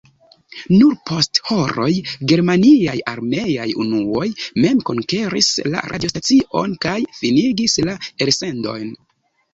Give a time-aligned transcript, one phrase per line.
[0.75, 1.89] Nur post horoj
[2.31, 4.25] germaniaj armeaj unuoj
[4.65, 8.95] mem konkeris la radiostacion kaj finigis la elsendojn.